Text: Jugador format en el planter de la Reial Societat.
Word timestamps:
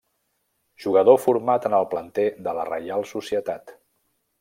Jugador 0.85 1.19
format 1.27 1.69
en 1.71 1.77
el 1.83 1.87
planter 1.95 2.27
de 2.49 2.59
la 2.61 2.67
Reial 2.75 3.09
Societat. 3.15 3.81